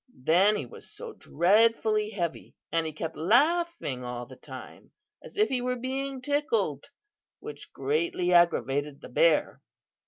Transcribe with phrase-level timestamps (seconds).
[0.23, 4.89] Then he was so dreadfully heavy; and he kept laughing all the time
[5.21, 6.89] as if he were being tickled,
[7.39, 9.61] which greatly aggravated the bear.